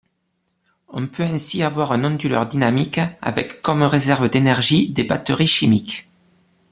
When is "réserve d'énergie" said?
3.83-4.89